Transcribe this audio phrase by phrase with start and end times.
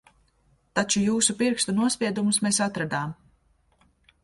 [0.79, 3.15] Taču jūsu pirkstu nospiedumus mēs atradām.